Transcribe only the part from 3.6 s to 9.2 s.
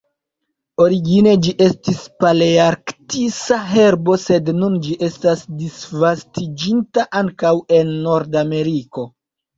herbo sed nun ĝi estas disvastiĝinta ankaŭ en Nordameriko.